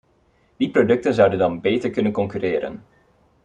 [0.57, 2.83] Die producten zouden dan beter kunnen concurreren.